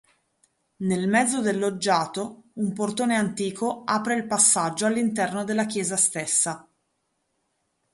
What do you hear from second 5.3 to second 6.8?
della chiesa stessa.